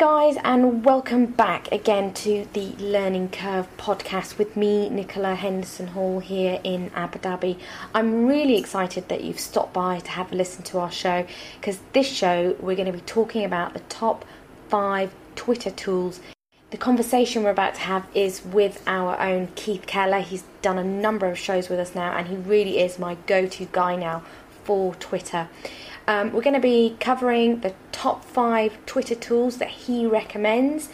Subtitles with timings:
[0.00, 6.20] Guys, and welcome back again to the Learning Curve podcast with me, Nicola Henderson Hall,
[6.20, 7.58] here in Abu Dhabi.
[7.94, 11.26] I'm really excited that you've stopped by to have a listen to our show
[11.56, 14.24] because this show we're going to be talking about the top
[14.70, 16.20] five Twitter tools.
[16.70, 20.20] The conversation we're about to have is with our own Keith Keller.
[20.20, 23.46] He's done a number of shows with us now, and he really is my go
[23.46, 24.22] to guy now
[24.64, 25.48] for Twitter.
[26.06, 30.88] Um, we're going to be covering the top five Twitter tools that he recommends.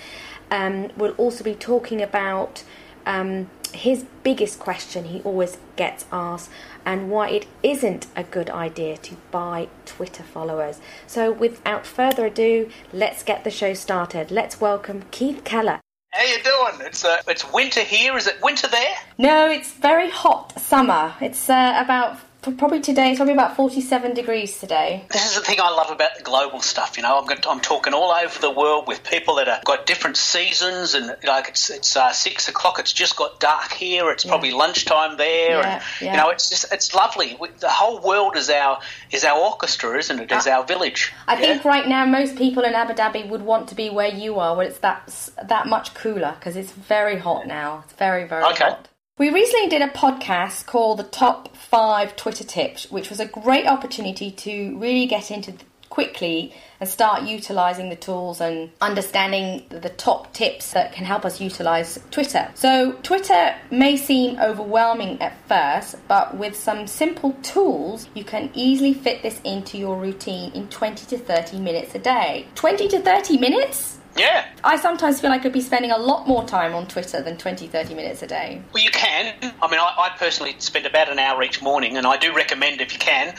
[0.51, 2.62] Um, we'll also be talking about
[3.05, 6.51] um, his biggest question he always gets asked
[6.84, 10.80] and why it isn't a good idea to buy Twitter followers.
[11.07, 14.30] So, without further ado, let's get the show started.
[14.30, 15.80] Let's welcome Keith Keller.
[16.10, 16.87] How you doing?
[16.87, 18.16] It's uh, it's winter here.
[18.16, 18.95] Is it winter there?
[19.18, 21.12] No, it's very hot summer.
[21.21, 22.18] It's uh, about
[22.52, 25.05] probably today it's probably about 47 degrees today.
[25.11, 27.19] This is the thing i love about the global stuff you know?
[27.19, 31.17] I'm, I'm talking all over the world with people that have got different seasons and
[31.24, 34.30] like it's it's uh, six o'clock it's just got dark here it's yeah.
[34.30, 36.11] probably lunchtime there yeah, and yeah.
[36.13, 37.37] you know it's just it's lovely.
[37.61, 38.80] The whole world is our
[39.11, 40.33] is our orchestra isn't it?
[40.33, 41.13] Is uh, our village.
[41.27, 44.39] I think right now most people in abu dhabi would want to be where you
[44.39, 47.83] are where it's that that much cooler because it's very hot now.
[47.85, 48.65] It's very very okay.
[48.65, 53.24] hot we recently did a podcast called The Top 5 Twitter Tips, which was a
[53.24, 55.54] great opportunity to really get into
[55.88, 61.40] quickly and start utilizing the tools and understanding the top tips that can help us
[61.40, 62.50] utilize Twitter.
[62.54, 68.92] So, Twitter may seem overwhelming at first, but with some simple tools, you can easily
[68.92, 72.47] fit this into your routine in 20 to 30 minutes a day.
[72.54, 73.97] 20 to 30 minutes?
[74.16, 74.47] Yeah.
[74.64, 77.69] I sometimes feel I could be spending a lot more time on Twitter than 20,
[77.69, 78.62] 30 minutes a day.
[78.72, 79.34] Well, you can.
[79.62, 82.81] I mean, I, I personally spend about an hour each morning, and I do recommend
[82.81, 83.34] if you can.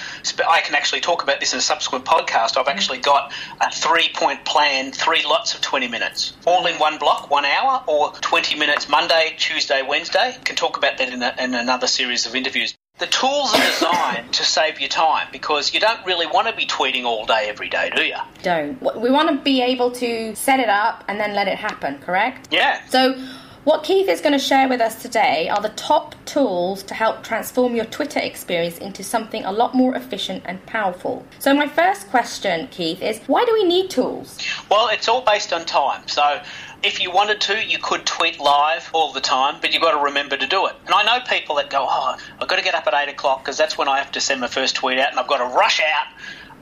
[0.48, 2.58] I can actually talk about this in a subsequent podcast.
[2.58, 2.70] I've mm-hmm.
[2.70, 7.30] actually got a three point plan, three lots of 20 minutes, all in one block,
[7.30, 10.36] one hour, or 20 minutes Monday, Tuesday, Wednesday.
[10.44, 12.78] Can talk about that in, a, in another series of interviews.
[13.00, 16.66] The tools are designed to save you time because you don't really want to be
[16.66, 18.16] tweeting all day every day, do you?
[18.42, 18.82] Don't.
[19.00, 22.48] We want to be able to set it up and then let it happen, correct?
[22.50, 22.84] Yeah.
[22.90, 23.14] So,
[23.66, 27.22] what Keith is going to share with us today are the top tools to help
[27.22, 31.26] transform your Twitter experience into something a lot more efficient and powerful.
[31.38, 34.40] So, my first question, Keith, is why do we need tools?
[34.72, 36.08] Well, it's all based on time.
[36.08, 36.42] So,
[36.84, 40.06] if you wanted to, you could tweet live all the time, but you've got to
[40.06, 40.76] remember to do it.
[40.86, 43.44] And I know people that go, oh, I've got to get up at 8 o'clock
[43.44, 45.56] because that's when I have to send my first tweet out and I've got to
[45.56, 46.08] rush out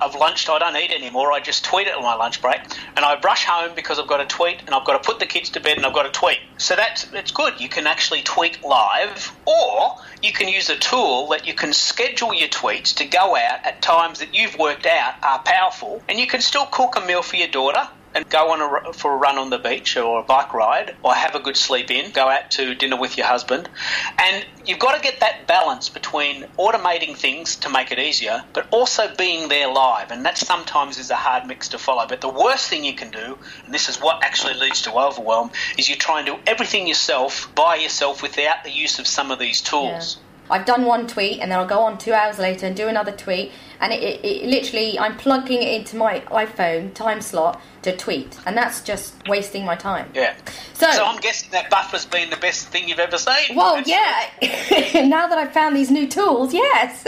[0.02, 0.48] of lunch.
[0.50, 1.32] I don't eat anymore.
[1.32, 2.60] I just tweet it on my lunch break,
[2.96, 5.26] and I rush home because I've got to tweet, and I've got to put the
[5.26, 6.40] kids to bed, and I've got to tweet.
[6.58, 7.60] So that's it's good.
[7.60, 12.34] You can actually tweet live, or you can use a tool that you can schedule
[12.34, 16.28] your tweets to go out at times that you've worked out are powerful, and you
[16.28, 19.38] can still cook a meal for your daughter and go on a, for a run
[19.38, 22.50] on the beach or a bike ride or have a good sleep in, go out
[22.52, 23.70] to dinner with your husband.
[24.18, 28.68] And you've got to get that balance between automating things to make it easier, but
[28.72, 30.12] also being there live.
[30.12, 32.08] And that sometimes is a hard mix to follow.
[32.08, 35.52] But the worst thing you can do, and this is what actually leads to overwhelm,
[35.78, 39.40] is you try and do everything yourself by yourself without the use of some of
[39.40, 40.18] these tools.
[40.18, 40.25] Yeah.
[40.50, 43.12] I've done one tweet and then I'll go on two hours later and do another
[43.12, 47.96] tweet and it, it, it, literally I'm plugging it into my iPhone time slot to
[47.96, 50.10] tweet and that's just wasting my time.
[50.14, 50.36] Yeah.
[50.74, 53.56] So, so I'm guessing that buffer's been the best thing you've ever seen.
[53.56, 54.30] Well, yeah.
[55.06, 57.06] now that I've found these new tools, yes.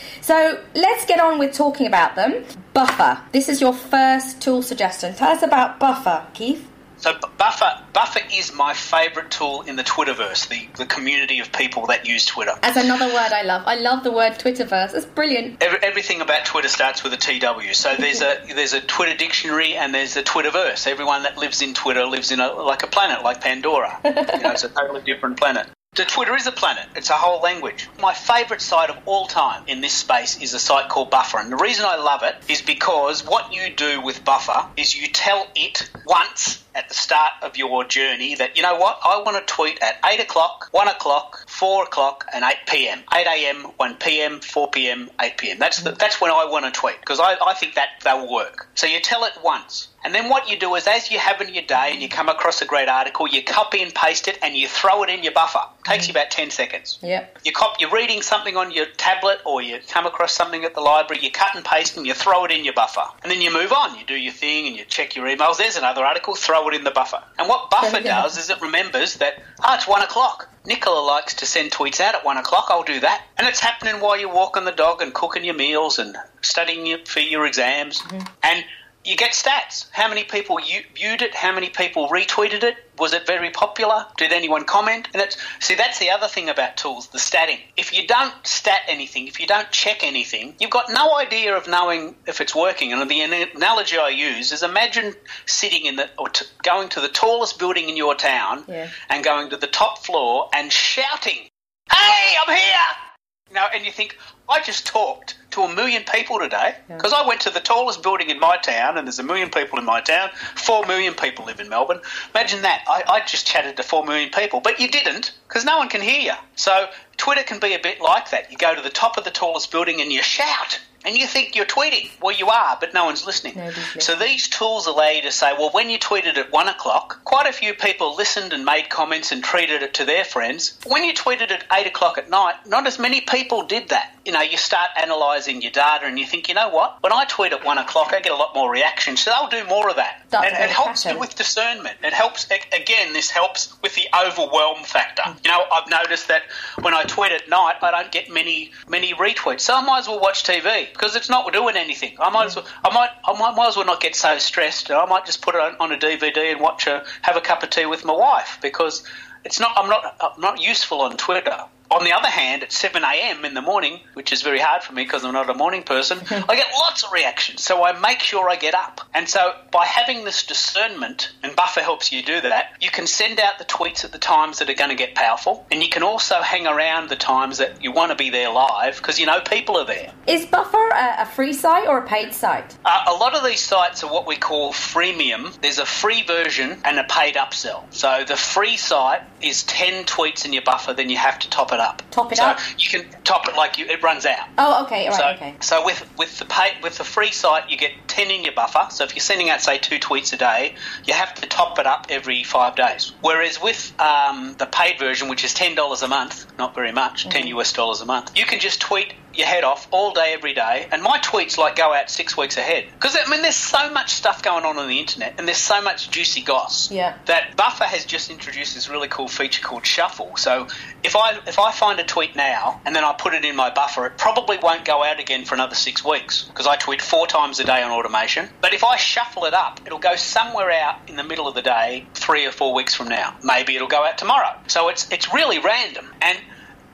[0.20, 2.44] so let's get on with talking about them.
[2.74, 3.20] Buffer.
[3.32, 5.14] This is your first tool suggestion.
[5.14, 6.67] Tell us about Buffer, Keith.
[6.98, 11.86] So Buffer Buffer is my favourite tool in the Twitterverse, the, the community of people
[11.86, 12.52] that use Twitter.
[12.62, 13.62] As another word I love.
[13.66, 14.94] I love the word Twitterverse.
[14.94, 15.62] It's brilliant.
[15.62, 17.72] Every, everything about Twitter starts with a TW.
[17.72, 20.86] So there's a there's a Twitter dictionary and there's a Twitterverse.
[20.86, 24.00] Everyone that lives in Twitter lives in a like a planet like Pandora.
[24.04, 25.68] you know, it's a totally different planet.
[25.94, 26.86] The Twitter is a planet.
[26.96, 27.88] It's a whole language.
[27.98, 31.38] My favourite site of all time in this space is a site called Buffer.
[31.38, 35.08] And the reason I love it is because what you do with Buffer is you
[35.08, 39.36] tell it once at the start of your journey that, you know what, I want
[39.36, 43.00] to tweet at 8 o'clock, 1 o'clock, 4 o'clock, and 8 p.m.
[43.12, 45.58] 8 a.m., 1 p.m., 4 p.m., 8 p.m.
[45.58, 48.68] That's, the, that's when I want to tweet because I, I think that they'll work.
[48.76, 49.88] So you tell it once.
[50.04, 52.28] And then what you do is, as you have in your day and you come
[52.28, 55.32] across a great article, you copy and paste it and you throw it in your
[55.32, 55.60] buffer.
[55.80, 56.98] It takes you about 10 seconds.
[57.02, 57.40] Yep.
[57.44, 60.80] You cop, you're reading something on your tablet or you come across something at the
[60.80, 63.02] library, you cut and paste and you throw it in your buffer.
[63.22, 63.98] And then you move on.
[63.98, 65.58] You do your thing and you check your emails.
[65.58, 67.22] There's another article, throw it in the buffer.
[67.38, 70.48] And what Buffer does is it remembers that, ah, oh, it's one o'clock.
[70.66, 72.66] Nicola likes to send tweets out at one o'clock.
[72.68, 73.24] I'll do that.
[73.38, 77.20] And it's happening while you're walking the dog and cooking your meals and studying for
[77.20, 78.00] your exams.
[78.00, 78.26] Mm-hmm.
[78.42, 78.64] And
[79.08, 79.86] you get stats.
[79.92, 80.58] How many people
[80.94, 81.34] viewed it?
[81.34, 82.76] How many people retweeted it?
[82.98, 84.04] Was it very popular?
[84.18, 85.08] Did anyone comment?
[85.14, 87.58] And that's see, that's the other thing about tools, the statting.
[87.76, 91.66] If you don't stat anything, if you don't check anything, you've got no idea of
[91.68, 92.92] knowing if it's working.
[92.92, 93.20] And the
[93.54, 95.14] analogy I use is imagine
[95.46, 98.88] sitting in the or t- going to the tallest building in your town Yeah.
[99.08, 101.48] and going to the top floor and shouting,
[101.90, 103.07] "Hey, I'm here!"
[103.52, 104.16] Now, and you think,
[104.48, 108.30] I just talked to a million people today because I went to the tallest building
[108.30, 110.30] in my town, and there's a million people in my town.
[110.54, 112.00] Four million people live in Melbourne.
[112.34, 112.84] Imagine that.
[112.86, 116.00] I, I just chatted to four million people, but you didn't because no one can
[116.02, 116.34] hear you.
[116.56, 118.50] So Twitter can be a bit like that.
[118.50, 120.80] You go to the top of the tallest building and you shout.
[121.08, 122.10] And you think you're tweeting.
[122.20, 123.54] Well, you are, but no one's listening.
[123.98, 127.46] So these tools allow you to say, well, when you tweeted at one o'clock, quite
[127.46, 130.78] a few people listened and made comments and tweeted it to their friends.
[130.86, 134.14] When you tweeted at eight o'clock at night, not as many people did that.
[134.28, 137.02] You know, you start analysing your data and you think, you know what?
[137.02, 139.66] When I tweet at one o'clock, I get a lot more reaction, so they'll do
[139.66, 140.26] more of that.
[140.28, 141.18] That's and it helps pattern.
[141.18, 141.96] with discernment.
[142.02, 145.22] It helps, again, this helps with the overwhelm factor.
[145.22, 145.44] Mm.
[145.46, 146.42] You know, I've noticed that
[146.82, 149.60] when I tweet at night, I don't get many many retweets.
[149.60, 152.14] So I might as well watch TV because it's not doing anything.
[152.20, 154.90] I might as well, I might, I might, might as well not get so stressed.
[154.90, 157.62] I might just put it on, on a DVD and watch a, have a cup
[157.62, 159.04] of tea with my wife because
[159.44, 161.56] it's not, I'm not, I'm not useful on Twitter.
[161.90, 163.44] On the other hand, at 7 a.m.
[163.46, 166.18] in the morning, which is very hard for me because I'm not a morning person,
[166.30, 167.62] I get lots of reactions.
[167.62, 169.00] So I make sure I get up.
[169.14, 173.40] And so by having this discernment, and Buffer helps you do that, you can send
[173.40, 175.66] out the tweets at the times that are going to get powerful.
[175.70, 178.98] And you can also hang around the times that you want to be there live
[178.98, 180.12] because you know people are there.
[180.26, 182.76] Is Buffer a, a free site or a paid site?
[182.84, 185.58] Uh, a lot of these sites are what we call freemium.
[185.62, 187.84] There's a free version and a paid upsell.
[187.90, 191.72] So the free site is 10 tweets in your buffer, then you have to top
[191.72, 192.02] it up.
[192.10, 192.58] Top it so up?
[192.78, 194.46] you can top it like you, it runs out.
[194.58, 195.54] Oh, okay, all right, So, okay.
[195.60, 198.86] so with with the pay, with the free site, you get ten in your buffer.
[198.90, 200.74] So if you're sending out say two tweets a day,
[201.06, 203.12] you have to top it up every five days.
[203.20, 207.28] Whereas with um, the paid version, which is ten dollars a month, not very much,
[207.28, 207.58] ten Mm-hmm.
[207.58, 210.88] US dollars a month, you can just tweet your head off all day, every day.
[210.90, 214.12] And my tweets like go out six weeks ahead because I mean there's so much
[214.14, 217.16] stuff going on on the internet and there's so much juicy goss Yeah.
[217.26, 220.36] that Buffer has just introduced this really cool feature called Shuffle.
[220.36, 220.66] So
[221.04, 223.70] if I if I find a tweet now and then I put it in my
[223.70, 227.26] buffer, it probably won't go out again for another six weeks because I tweet four
[227.26, 228.48] times a day on automation.
[228.60, 231.62] But if I shuffle it up, it'll go somewhere out in the middle of the
[231.62, 233.36] day, three or four weeks from now.
[233.44, 234.56] Maybe it'll go out tomorrow.
[234.66, 236.38] So it's it's really random and.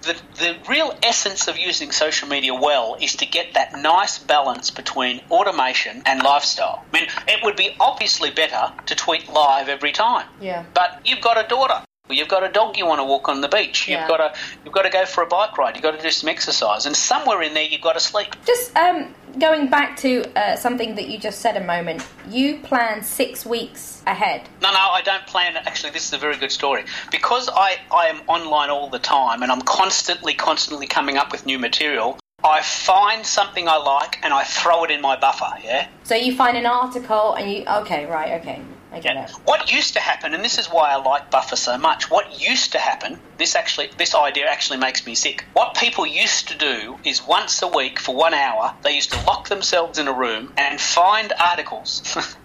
[0.05, 4.71] The, the real essence of using social media well is to get that nice balance
[4.71, 6.85] between automation and lifestyle.
[6.93, 10.29] I mean, it would be obviously better to tweet live every time.
[10.41, 10.65] Yeah.
[10.75, 11.85] But you've got a daughter.
[12.11, 13.89] You've got a dog you want to walk on the beach.
[13.89, 14.01] Yeah.
[14.01, 15.75] You've got to you've got to go for a bike ride.
[15.75, 18.37] You've got to do some exercise, and somewhere in there you've got to sleep.
[18.47, 23.03] Just um, going back to uh, something that you just said a moment, you plan
[23.03, 24.43] six weeks ahead.
[24.61, 25.57] No, no, I don't plan.
[25.57, 29.43] Actually, this is a very good story because I I am online all the time,
[29.43, 32.19] and I'm constantly constantly coming up with new material.
[32.45, 35.55] I find something I like and I throw it in my buffer.
[35.65, 35.89] Yeah.
[36.03, 38.61] So you find an article and you okay, right, okay,
[38.95, 39.25] I get Yeah.
[39.25, 39.31] it.
[39.45, 42.11] What used to happen, and this is why I like Buffer so much.
[42.11, 45.45] What used to happen, this actually, this idea actually makes me sick.
[45.53, 49.21] What people used to do is once a week for one hour, they used to
[49.27, 52.03] lock themselves in a room and find articles.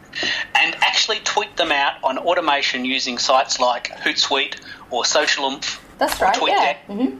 [0.56, 4.56] And actually tweet them out on automation using sites like Hootsuite
[4.89, 6.75] or Social Oomph That's or right, yeah.
[6.89, 7.20] TweetDeck.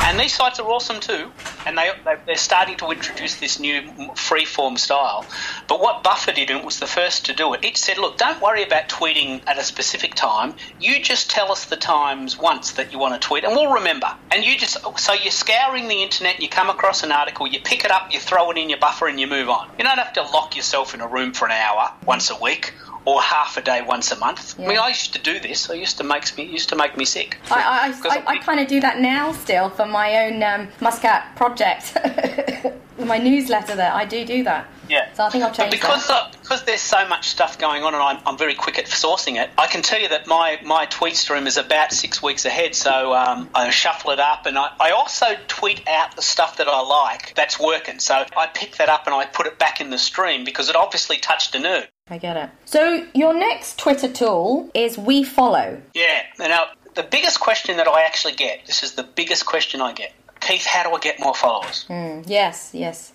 [0.00, 1.32] And these sites are awesome too,
[1.66, 5.26] and they, they they're starting to introduce this new free form style.
[5.68, 8.16] But what Buffer did, and it was the first to do it, it said, look,
[8.16, 10.54] don't worry about tweeting at a specific time.
[10.80, 14.14] You just tell us the times once that you want to tweet, and we'll remember.
[14.30, 17.84] And you just so you're scouring the internet, you come across an article, you pick
[17.84, 19.68] it up, you throw it in your buffer, and you move on.
[19.76, 22.74] You don't have to lock yourself in a room for an hour once a week.
[23.06, 24.58] Or half a day once a month.
[24.58, 25.70] I mean, I used to do this.
[25.70, 27.38] I used to makes me used to make me sick.
[27.50, 31.36] I, I, I, I kind of do that now still for my own um, Muscat
[31.36, 31.96] project.
[32.98, 34.68] My newsletter there, I do do that.
[34.88, 35.12] Yeah.
[35.12, 38.02] So I think I'll But because uh, because there's so much stuff going on, and
[38.02, 39.50] I'm, I'm very quick at sourcing it.
[39.58, 42.74] I can tell you that my, my tweet stream is about six weeks ahead.
[42.74, 46.68] So um, I shuffle it up, and I, I also tweet out the stuff that
[46.68, 47.98] I like that's working.
[47.98, 50.76] So I pick that up and I put it back in the stream because it
[50.76, 51.88] obviously touched a nerve.
[52.08, 52.50] I get it.
[52.66, 55.82] So your next Twitter tool is We Follow.
[55.94, 56.22] Yeah.
[56.38, 58.64] Now the biggest question that I actually get.
[58.66, 60.12] This is the biggest question I get.
[60.40, 61.84] Keith, how do I get more followers?
[61.88, 63.12] Mm, yes, yes.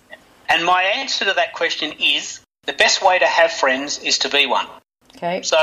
[0.48, 4.28] And my answer to that question is the best way to have friends is to
[4.28, 4.66] be one.
[5.16, 5.40] Okay.
[5.42, 5.56] So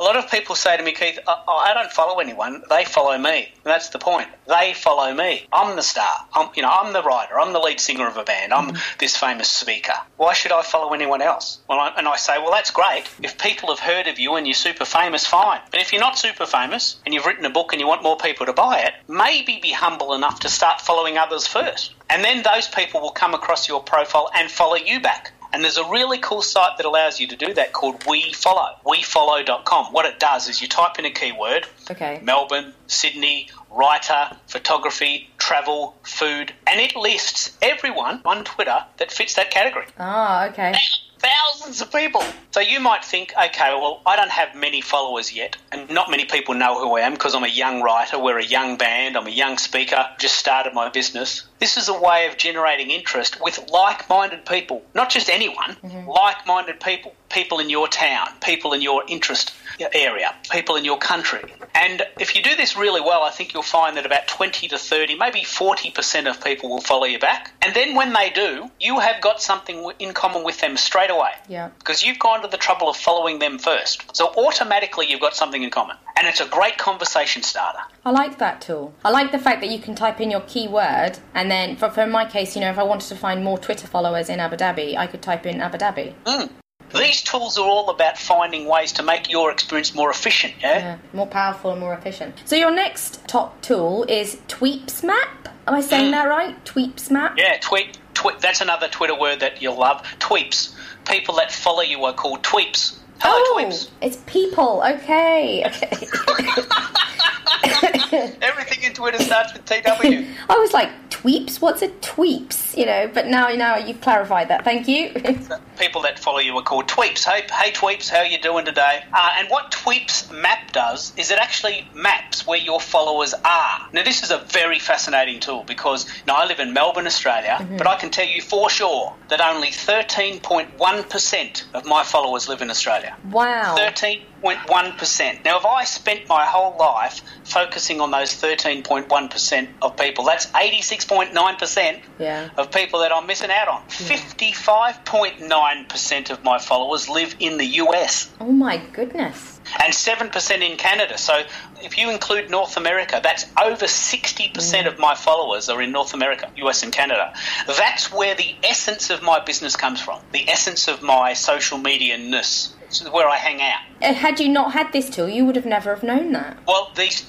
[0.00, 2.64] A lot of people say to me, Keith, I, I don't follow anyone.
[2.68, 3.52] They follow me.
[3.64, 4.28] And that's the point.
[4.48, 5.46] They follow me.
[5.52, 6.26] I'm the star.
[6.32, 7.38] I'm, you know, I'm the writer.
[7.38, 8.52] I'm the lead singer of a band.
[8.52, 8.98] I'm mm-hmm.
[8.98, 9.94] this famous speaker.
[10.16, 11.60] Why should I follow anyone else?
[11.68, 13.04] Well, I, and I say, well, that's great.
[13.22, 15.60] If people have heard of you and you're super famous, fine.
[15.70, 18.16] But if you're not super famous and you've written a book and you want more
[18.16, 21.94] people to buy it, maybe be humble enough to start following others first.
[22.10, 25.32] And then those people will come across your profile and follow you back.
[25.54, 29.92] And there's a really cool site that allows you to do that called WeFollow, wefollow.com.
[29.92, 32.20] What it does is you type in a keyword, okay.
[32.24, 39.52] Melbourne, Sydney, writer, photography, travel, food, and it lists everyone on Twitter that fits that
[39.52, 39.86] category.
[39.96, 40.74] Ah, oh, okay
[41.24, 42.22] thousands of people.
[42.50, 46.24] So you might think, okay, well, I don't have many followers yet, and not many
[46.24, 49.26] people know who I am because I'm a young writer, we're a young band, I'm
[49.26, 51.44] a young speaker, just started my business.
[51.58, 56.08] This is a way of generating interest with like minded people, not just anyone, mm-hmm.
[56.08, 59.52] like minded people, people in your town, people in your interest
[59.92, 61.42] area, people in your country.
[61.74, 64.78] And if you do this really well, I think you'll find that about 20 to
[64.78, 67.50] 30, maybe 40% of people will follow you back.
[67.60, 71.32] And then when they do, you have got something in common with them straight away.
[71.48, 71.70] Yeah.
[71.80, 74.16] Because you've gone to the trouble of following them first.
[74.16, 75.96] So automatically you've got something in common.
[76.16, 77.80] And it's a great conversation starter.
[78.04, 78.94] I like that tool.
[79.04, 82.06] I like the fact that you can type in your keyword and then for, for
[82.06, 84.96] my case, you know, if I wanted to find more Twitter followers in Abu Dhabi,
[84.96, 86.14] I could type in Abu Dhabi.
[86.24, 86.50] Mm.
[86.94, 90.78] These tools are all about finding ways to make your experience more efficient, yeah?
[90.78, 92.40] yeah more powerful and more efficient.
[92.44, 95.48] So your next top tool is Tweeps Map.
[95.66, 96.12] Am I saying mm.
[96.12, 96.64] that right?
[96.64, 97.34] Tweeps Map?
[97.36, 98.38] Yeah, tweet, tweet.
[98.38, 100.02] That's another Twitter word that you'll love.
[100.20, 100.74] Tweeps.
[101.08, 102.96] People that follow you are called tweeps.
[103.18, 103.90] Hello, oh, tweeps.
[104.00, 104.82] It's people.
[104.86, 105.64] Okay.
[105.66, 105.96] Okay.
[108.42, 110.26] Everything in Twitter starts with TW.
[110.48, 111.60] I was like, tweeps?
[111.60, 112.76] What's a tweeps?
[112.76, 114.64] You know, but now, now you've clarified that.
[114.64, 115.10] Thank you.
[115.78, 117.24] People that follow you are called tweeps.
[117.24, 119.04] Hey, hey tweeps, how are you doing today?
[119.12, 123.88] Uh, and what Tweeps Map does is it actually maps where your followers are.
[123.92, 127.76] Now, this is a very fascinating tool because know, I live in Melbourne, Australia, mm-hmm.
[127.76, 132.70] but I can tell you for sure that only 13.1% of my followers live in
[132.70, 133.16] Australia.
[133.30, 133.76] Wow.
[133.78, 135.44] 13.1%.
[135.44, 142.00] Now, if I spent my whole life focusing on those 13.1% of people, that's 86.9%
[142.18, 142.48] yeah.
[142.56, 143.82] of people that I'm missing out on.
[144.00, 144.16] Yeah.
[144.16, 148.30] 55.9% of my followers live in the US.
[148.40, 151.18] Oh, my goodness and 7% in Canada.
[151.18, 151.42] So
[151.82, 154.86] if you include North America, that's over 60% mm.
[154.86, 157.32] of my followers are in North America, US and Canada.
[157.66, 162.18] That's where the essence of my business comes from, the essence of my social media
[162.18, 163.80] ness where I hang out.
[164.02, 166.58] Uh, had you not had this tool, you would have never have known that.
[166.66, 167.24] Well, these,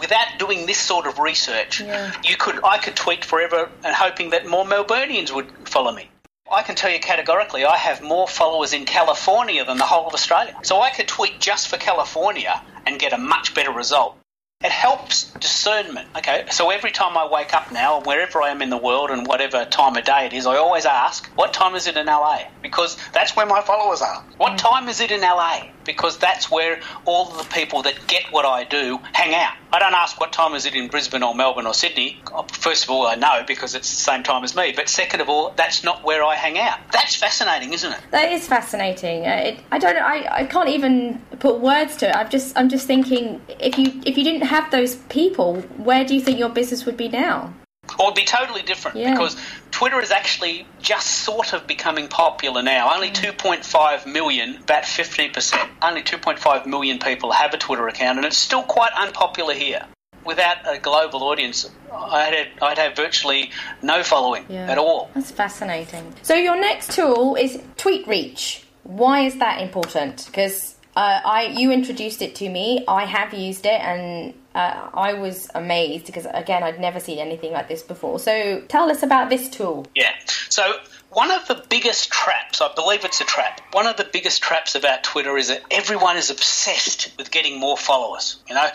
[0.00, 2.12] without doing this sort of research, yeah.
[2.22, 6.10] you could I could tweet forever and hoping that more Melburnians would follow me.
[6.52, 10.14] I can tell you categorically, I have more followers in California than the whole of
[10.14, 10.54] Australia.
[10.62, 14.16] So I could tweet just for California and get a much better result
[14.64, 16.08] it helps discernment.
[16.16, 19.26] Okay, so every time I wake up now, wherever I am in the world and
[19.26, 22.44] whatever time of day it is, I always ask, what time is it in LA?
[22.62, 24.24] Because that's where my followers are.
[24.38, 24.58] What mm.
[24.58, 25.66] time is it in LA?
[25.84, 29.54] Because that's where all the people that get what I do hang out.
[29.72, 32.20] I don't ask what time is it in Brisbane or Melbourne or Sydney.
[32.52, 34.72] First of all, I know because it's the same time as me.
[34.74, 36.78] But second of all, that's not where I hang out.
[36.92, 37.98] That's fascinating, isn't it?
[38.12, 39.26] That is fascinating.
[39.26, 39.96] Uh, it, I don't.
[39.96, 42.16] I, I can't even put words to it.
[42.16, 42.56] I'm just.
[42.56, 46.38] I'm just thinking if you if you didn't have those people, where do you think
[46.38, 47.52] your business would be now?
[47.98, 49.12] Or would be totally different yeah.
[49.12, 49.36] because
[49.70, 52.94] Twitter is actually just sort of becoming popular now.
[52.94, 53.36] Only mm.
[53.36, 58.62] 2.5 million, about 15%, only 2.5 million people have a Twitter account, and it's still
[58.62, 59.84] quite unpopular here.
[60.24, 63.50] Without a global audience, I'd have, I'd have virtually
[63.82, 64.70] no following yeah.
[64.70, 65.10] at all.
[65.14, 66.14] That's fascinating.
[66.22, 68.64] So, your next tool is TweetReach.
[68.84, 70.24] Why is that important?
[70.26, 72.84] Because uh, I you introduced it to me.
[72.86, 77.52] I have used it, and uh, I was amazed because again I'd never seen anything
[77.52, 78.18] like this before.
[78.18, 79.86] So tell us about this tool.
[79.94, 80.12] Yeah.
[80.48, 80.74] So
[81.10, 83.60] one of the biggest traps, I believe it's a trap.
[83.72, 87.76] One of the biggest traps about Twitter is that everyone is obsessed with getting more
[87.76, 88.38] followers.
[88.48, 88.68] You know,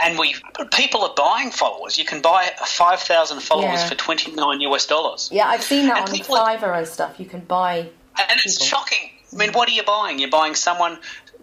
[0.00, 0.36] and we
[0.72, 1.98] people are buying followers.
[1.98, 3.88] You can buy five thousand followers yeah.
[3.88, 5.30] for twenty nine US dollars.
[5.32, 7.18] Yeah, I've seen that and on Fiverr and stuff.
[7.18, 7.88] You can buy.
[8.16, 8.42] And people.
[8.44, 9.10] it's shocking.
[9.32, 10.18] I mean, what are you buying?
[10.20, 10.98] You're buying someone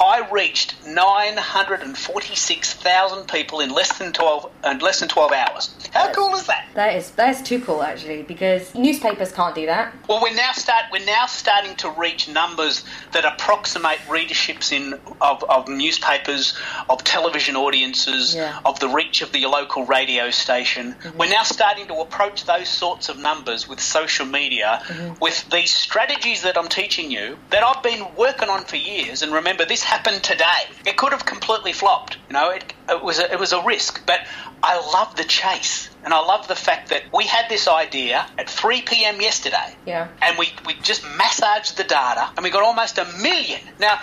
[0.00, 5.74] I reached 946,000 people in less than 12 and less than 12 hours.
[5.92, 6.66] How cool is that?
[6.74, 9.94] That is that is too cool actually because newspapers can't do that.
[10.08, 15.44] Well, we're now start we're now starting to reach numbers that approximate readerships in of,
[15.44, 16.54] of newspapers,
[16.88, 18.58] of television audiences, Yeah.
[18.64, 20.94] of the reach of the local radio station.
[20.94, 21.18] Mm-hmm.
[21.18, 25.14] We're now starting to approach those sorts of numbers with social media, mm-hmm.
[25.20, 29.22] with these strategies that I'm teaching you that I've been working on for years.
[29.22, 30.62] And remember, this happened today.
[30.86, 32.18] It could have completely flopped.
[32.28, 34.20] You know, it, it was a, it was a risk, but
[34.62, 35.90] I love the chase.
[36.04, 39.20] And I love the fact that we had this idea at 3 p.m.
[39.20, 40.08] yesterday Yeah.
[40.20, 43.60] and we, we just massaged the data and we got almost a million.
[43.78, 44.00] Now,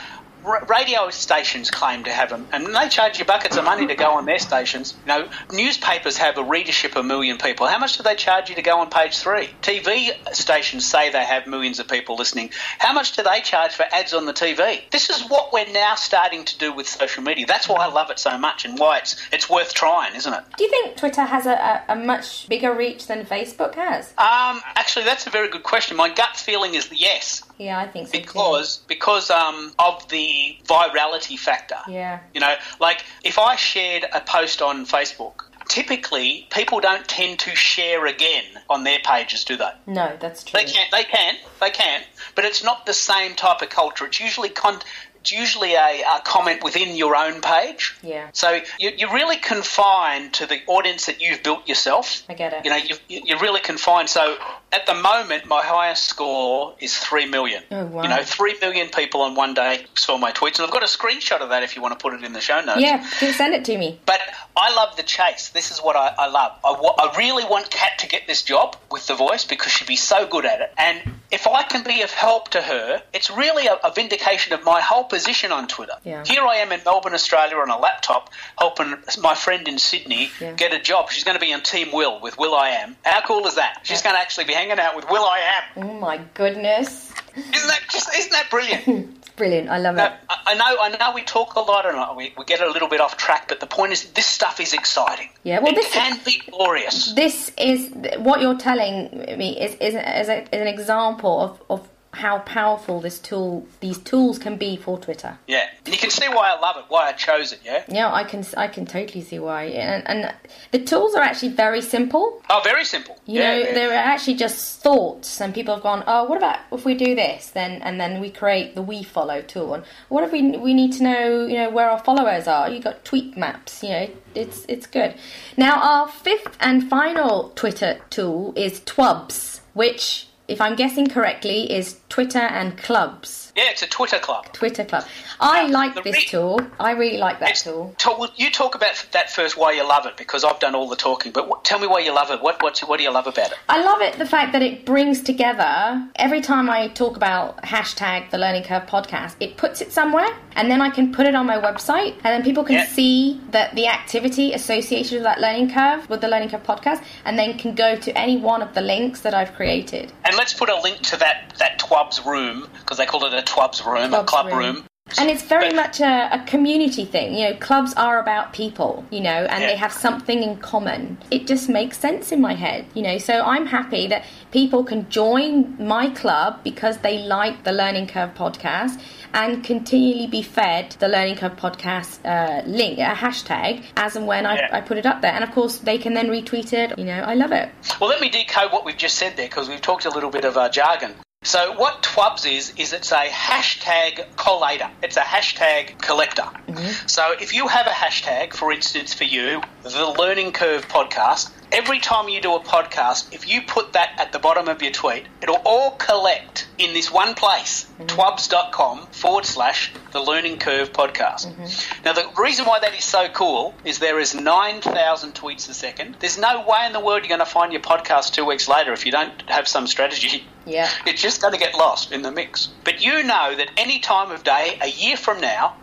[0.68, 4.12] radio stations claim to have them, and they charge you buckets of money to go
[4.12, 4.96] on their stations.
[5.06, 7.68] You know, newspapers have a readership of a million people.
[7.68, 9.50] How much do they charge you to go on page three?
[9.62, 12.52] TV stations say they have millions of people listening.
[12.78, 14.90] How much do they charge for ads on the TV?
[14.92, 17.46] This is what we're now starting to do with social media.
[17.46, 20.44] That's why I love it so much and why it's it's worth trying, isn't it?
[20.58, 24.10] Do you think Twitter has a, a, a much bigger reach than Facebook has?
[24.18, 25.98] Um, actually, that's a very good question.
[25.98, 27.44] My gut feeling is yes.
[27.60, 28.14] Yeah, I think so.
[28.14, 28.20] too.
[28.20, 31.78] because because um, of the virality factor.
[31.88, 32.22] Yeah.
[32.34, 37.56] You know, like if I shared a post on Facebook, typically people don't tend to
[37.56, 39.72] share again on their pages, do they?
[39.88, 40.60] No, that's true.
[40.60, 42.02] They can, they can, they can,
[42.36, 44.06] but it's not the same type of culture.
[44.06, 44.82] It's usually con-
[45.22, 47.96] it's usually a, a comment within your own page.
[48.02, 48.30] Yeah.
[48.34, 52.24] So you, you're really confined to the audience that you've built yourself.
[52.30, 52.66] I get it.
[52.66, 54.10] You know, you, you're really confined.
[54.10, 54.38] So
[54.72, 57.64] at the moment, my highest score is three million.
[57.72, 58.04] Oh, wow.
[58.04, 60.86] You know, three million people on one day saw my tweets, and I've got a
[60.86, 62.82] screenshot of that if you want to put it in the show notes.
[62.82, 64.00] Yeah, send it to me?
[64.06, 64.20] But
[64.60, 65.50] I love the chase.
[65.50, 66.52] This is what I, I love.
[66.64, 69.96] I, I really want Kat to get this job with The Voice because she'd be
[69.96, 70.74] so good at it.
[70.78, 74.64] And if I can be of help to her, it's really a, a vindication of
[74.66, 75.94] my whole position on Twitter.
[76.04, 76.24] Yeah.
[76.26, 80.54] Here I am in Melbourne, Australia on a laptop helping my friend in Sydney Yeah.
[80.54, 81.10] get a job.
[81.12, 82.98] She's going to be on Team Will with will.i.am.
[83.04, 83.82] How cool is that?
[83.84, 85.40] She's going to actually be hanging out with Will I
[85.78, 85.84] Am.
[85.86, 87.14] Oh my goodness.
[87.36, 89.16] Isn't that just, isn't that brilliant?
[89.40, 89.70] Brilliant.
[89.70, 90.12] I love No, it.
[90.52, 91.14] I know, I know.
[91.16, 93.48] We talk a lot, and we, we get a little bit off track.
[93.48, 95.30] But the point is, this stuff is exciting.
[95.44, 97.14] Yeah, well, it this- can be glorious.
[97.14, 99.10] This is what you're telling
[99.42, 101.90] me is is, is, a, is an example of, of
[102.20, 105.38] how powerful this tool, these tools can be for Twitter.
[105.48, 107.62] Yeah, and you can see why I love it, why I chose it.
[107.64, 107.84] Yeah.
[107.88, 109.64] Yeah, I can I can totally see why.
[109.66, 110.34] And, and
[110.72, 112.42] the tools are actually very simple.
[112.50, 113.18] Oh, very simple.
[113.26, 113.74] You yeah, know, yeah.
[113.74, 117.50] they're actually just thoughts, and people have gone, "Oh, what about if we do this?"
[117.50, 119.74] Then and then we create the We Follow tool.
[119.74, 122.70] And what if we we need to know, you know, where our followers are?
[122.70, 123.84] You got tweet maps.
[123.84, 125.16] You know, it's it's good.
[125.58, 132.00] Now, our fifth and final Twitter tool is Twubs, which, if I'm guessing correctly, is
[132.10, 133.52] Twitter and clubs.
[133.56, 134.52] Yeah, it's a Twitter club.
[134.54, 135.04] Twitter club.
[135.40, 136.60] I Now, like this re- tool.
[136.80, 137.94] I really like that tool.
[137.98, 140.96] to- you talk about that first, why you love it, because I've done all the
[140.96, 141.32] talking.
[141.32, 142.42] But what, tell me why you love it.
[142.42, 143.58] What, what, what do you love about it?
[143.68, 148.30] I love it the fact that it brings together every time I talk about hashtag
[148.32, 151.46] the Learning Curve podcast, it puts it somewhere and then I can put it on
[151.46, 152.86] my website and then people can Yeah.
[152.88, 157.38] see that the activity associated with that learning curve with the Learning Curve podcast and
[157.38, 160.12] then can go to any one of the links that I've created.
[160.26, 163.42] And let's put a link to that that Twubs room because they call it a
[163.42, 164.58] Twubs room, a club room.
[164.58, 164.86] room.
[165.18, 167.34] And it's very But- much a, a community thing.
[167.36, 169.70] You know, clubs are about people, you know, and Yeah.
[169.70, 171.18] they have something in common.
[171.32, 173.18] It just makes sense in my head, you know.
[173.18, 178.36] So I'm happy that people can join my club because they like the Learning Curve
[178.36, 179.02] podcast
[179.34, 184.46] and continually be fed the Learning Curve podcast uh, link, a hashtag, as and when
[184.46, 184.70] I, Yeah.
[184.78, 185.34] I put it up there.
[185.34, 186.98] And of course, they can then retweet it.
[187.00, 187.70] You know, I love it.
[188.00, 190.46] Well, let me decode what we've just said there because we've talked a little bit
[190.46, 191.16] of uh, jargon.
[191.42, 194.92] So, what Twubs is, is it's a hashtag collator.
[195.02, 196.42] It's a hashtag collector.
[196.42, 197.08] Mm-hmm.
[197.08, 202.00] So, if you have a hashtag, for instance, for you, the Learning Curve podcast, every
[202.00, 205.26] time you do a podcast, if you put that at the bottom of your tweet,
[205.42, 208.06] it'll all collect in this one place, mm-hmm.
[208.06, 211.48] twubs.com forward slash the Learning Curve podcast.
[211.48, 212.04] Mm-hmm.
[212.06, 216.16] Now, the reason why that is so cool is there is 9,000 tweets a second.
[216.20, 218.94] There's no way in the world you're going to find your podcast two weeks later
[218.94, 220.46] if you don't have some strategy.
[220.66, 220.90] Yeah.
[221.06, 222.68] It's just going to get lost in the mix.
[222.84, 225.76] But you know that any time of day, a year from now,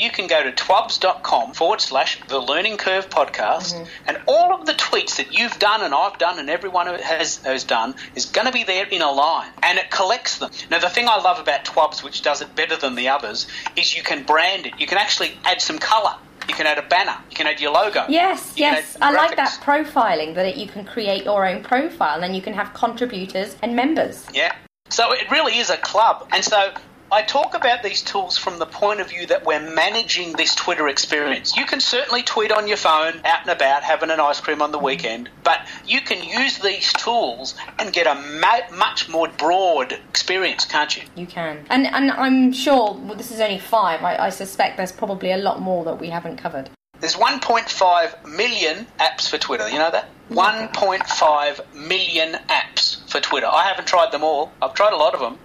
[0.00, 3.84] you can go to twubs.com forward slash the Learning Curve podcast, mm-hmm.
[4.06, 7.38] and all of the tweets that you've done and I've done and everyone who has,
[7.38, 10.50] has done is going to be there in a line, and it collects them.
[10.70, 13.96] Now, the thing I love about Twubs, which does it better than the others, is
[13.96, 14.74] you can brand it.
[14.78, 16.14] You can actually add some colour.
[16.48, 17.16] You can add a banner.
[17.30, 18.06] You can add your logo.
[18.08, 18.96] Yes, You yes.
[19.00, 22.42] I like that profiling that it, you can create your own profile and then you
[22.42, 24.26] can have contributors and members.
[24.32, 24.52] Yeah.
[24.88, 26.26] So it really is a club.
[26.32, 26.72] And so
[27.12, 30.86] I talk about these tools from the point of view that we're managing this Twitter
[30.86, 31.56] experience.
[31.56, 34.70] You can certainly tweet on your phone, out and about, having an ice cream on
[34.70, 39.92] the weekend, but you can use these tools and get a ma- much more broad
[39.92, 41.02] experience, can't you?
[41.16, 41.66] You can.
[41.68, 44.04] And and I'm sure well, this is only five.
[44.04, 46.70] I, I suspect there's probably a lot more that we haven't covered.
[47.00, 49.68] There's 1.5 million apps for Twitter.
[49.68, 50.08] You know that?
[50.30, 53.46] 1.5 million apps for Twitter.
[53.46, 54.52] I haven't tried them all.
[54.62, 55.38] I've tried a lot of them,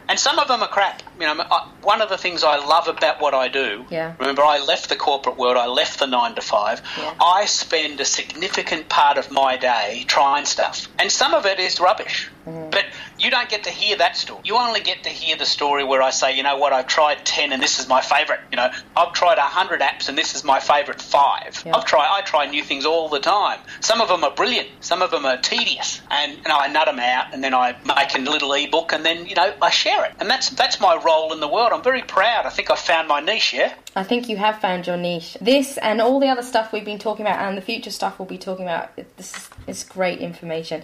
[0.08, 1.02] and some of them are crap.
[1.20, 3.86] You know, I, one of the things I love about what I do.
[3.88, 4.14] Yeah.
[4.18, 5.56] Remember, I left the corporate world.
[5.56, 6.82] I left the nine to five.
[6.98, 7.14] Yeah.
[7.22, 11.78] I spend a significant part of my day trying stuff, and some of it is
[11.78, 12.28] rubbish.
[12.46, 12.70] Mm.
[12.70, 12.84] But
[13.18, 14.40] you don't get to hear that story.
[14.44, 17.24] You only get to hear the story where I say, you know what, I've tried
[17.24, 18.40] ten and this is my favourite.
[18.50, 21.62] You know, I've tried hundred apps and this is my favourite five.
[21.64, 21.76] Yeah.
[21.76, 23.60] I've tried, I try new things all the time.
[23.80, 24.68] Some of them are brilliant.
[24.80, 28.14] Some of them are tedious, and know, I nut them out and then I make
[28.14, 30.14] a little ebook and then you know I share it.
[30.18, 31.72] And that's that's my role in the world.
[31.72, 32.46] I'm very proud.
[32.46, 33.54] I think I've found my niche.
[33.54, 33.74] Yeah.
[33.94, 35.36] I think you have found your niche.
[35.40, 38.28] This and all the other stuff we've been talking about, and the future stuff we'll
[38.28, 38.90] be talking about.
[39.16, 40.82] This is great information.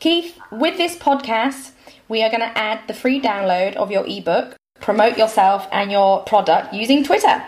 [0.00, 1.72] Keith, with this podcast,
[2.08, 4.56] we are going to add the free download of your ebook.
[4.80, 7.42] Promote yourself and your product using Twitter.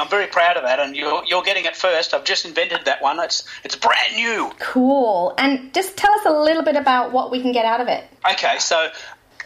[0.00, 2.14] I'm very proud of that, and you're you're getting it first.
[2.14, 3.20] I've just invented that one.
[3.20, 4.50] It's it's brand new.
[4.58, 5.34] Cool.
[5.38, 8.04] And just tell us a little bit about what we can get out of it.
[8.32, 8.88] Okay, so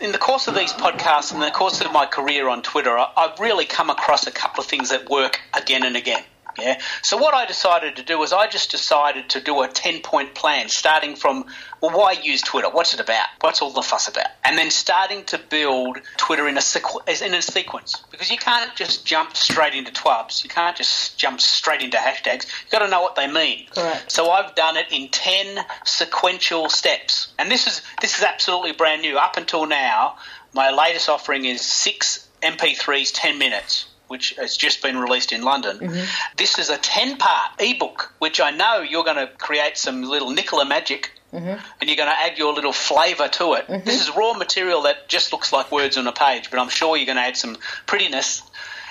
[0.00, 3.10] in the course of these podcasts and the course of my career on Twitter, I-
[3.16, 6.22] I've really come across a couple of things that work again and again.
[6.58, 6.80] Yeah.
[7.02, 10.34] So what I decided to do was I just decided to do a ten point
[10.34, 11.46] plan, starting from
[11.80, 12.70] well, why use Twitter?
[12.70, 13.26] What's it about?
[13.40, 14.28] What's all the fuss about?
[14.44, 18.74] And then starting to build Twitter in a sequ- in a sequence because you can't
[18.74, 20.44] just jump straight into Twubs.
[20.44, 22.46] You can't just jump straight into hashtags.
[22.62, 23.66] You've got to know what they mean.
[23.70, 24.10] Correct.
[24.10, 29.02] So I've done it in ten sequential steps, and this is this is absolutely brand
[29.02, 29.18] new.
[29.18, 30.16] Up until now,
[30.52, 33.86] my latest offering is six MP3s, ten minutes.
[34.14, 35.78] Which has just been released in London.
[35.78, 36.36] Mm-hmm.
[36.36, 40.30] This is a 10 part ebook, which I know you're going to create some little
[40.30, 41.48] Nicola magic mm-hmm.
[41.48, 43.66] and you're going to add your little flavour to it.
[43.66, 43.84] Mm-hmm.
[43.84, 46.96] This is raw material that just looks like words on a page, but I'm sure
[46.96, 48.42] you're going to add some prettiness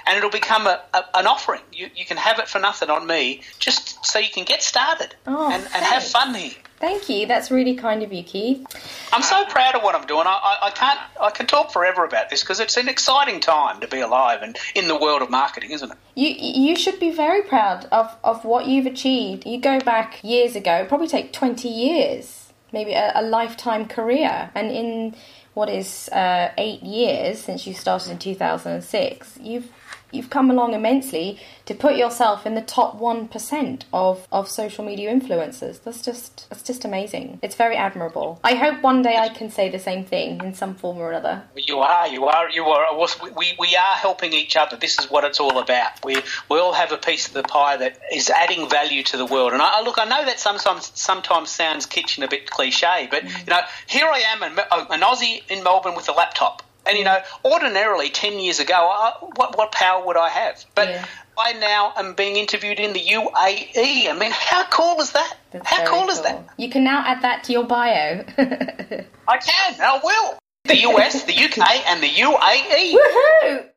[0.05, 1.61] and it'll become a, a, an offering.
[1.71, 5.15] You, you can have it for nothing on me, just so you can get started
[5.25, 6.51] Oh, and, and have fun here.
[6.79, 7.25] Thank you.
[7.25, 8.65] That's really kind of you, Keith.
[9.13, 10.25] I'm so proud of what I'm doing.
[10.25, 10.99] I, I, can't.
[11.21, 14.57] I can talk forever about this because it's an exciting time to be alive and
[14.73, 15.97] in the world of marketing, isn't it?
[16.15, 19.45] You you should be very proud of, of what you've achieved.
[19.45, 24.71] You go back years ago, probably take 20 years, maybe a, a lifetime career, and
[24.71, 25.15] in
[25.53, 29.69] what is uh, eight years since you started in 2006, you've
[30.13, 35.13] you've come along immensely to put yourself in the top 1% of, of social media
[35.13, 35.81] influencers.
[35.83, 37.39] That's just that's just amazing.
[37.41, 38.39] It's very admirable.
[38.43, 41.43] I hope one day I can say the same thing in some form or another.
[41.55, 43.07] You are, you are, you are.
[43.37, 44.77] We, we are helping each other.
[44.77, 46.03] This is what it's all about.
[46.03, 46.17] We,
[46.49, 49.53] we all have a piece of the pie that is adding value to the world.
[49.53, 53.39] And I, look, I know that sometimes sometimes sounds kitchen a bit cliche, but mm.
[53.39, 57.03] you know, here I am, an, an Aussie in Melbourne with a laptop and you
[57.03, 60.63] know, ordinarily ten years ago, I, what what power would I have?
[60.75, 61.05] But yeah.
[61.37, 64.09] I now am being interviewed in the UAE.
[64.09, 65.37] I mean, how cool is that?
[65.51, 66.45] That's how cool, cool, is that?
[66.57, 68.23] You can now add that to your bio.
[68.37, 69.81] I can.
[69.81, 70.37] I will.
[70.65, 72.93] The US, the UK, and the UAE.
[72.93, 73.69] Woohoo!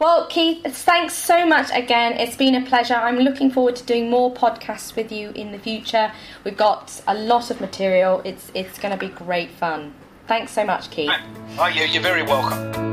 [0.00, 2.14] Well, Keith, thanks so much again.
[2.14, 2.94] It's been a pleasure.
[2.94, 6.10] I'm looking forward to doing more podcasts with you in the future.
[6.42, 8.20] We've got a lot of material.
[8.24, 9.94] It's it's going to be great fun.
[10.26, 11.10] Thanks so much, Keith.
[11.58, 12.91] Oh, you're very welcome.